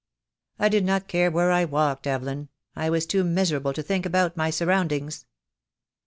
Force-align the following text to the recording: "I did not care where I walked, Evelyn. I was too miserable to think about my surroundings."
"I 0.57 0.67
did 0.67 0.83
not 0.83 1.07
care 1.07 1.29
where 1.29 1.51
I 1.51 1.63
walked, 1.63 2.07
Evelyn. 2.07 2.49
I 2.75 2.89
was 2.89 3.05
too 3.05 3.23
miserable 3.23 3.71
to 3.73 3.83
think 3.83 4.03
about 4.03 4.35
my 4.35 4.49
surroundings." 4.49 5.27